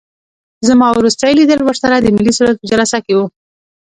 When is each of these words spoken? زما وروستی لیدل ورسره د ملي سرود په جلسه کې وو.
زما 0.67 0.87
وروستی 0.93 1.33
لیدل 1.39 1.59
ورسره 1.63 1.95
د 1.99 2.07
ملي 2.15 2.33
سرود 2.37 2.57
په 2.59 2.65
جلسه 2.71 2.97
کې 3.05 3.13
وو. 3.15 3.25